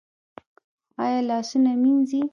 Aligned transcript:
ایا 1.03 1.19
لاسونه 1.27 1.71
مینځي؟ 1.81 2.21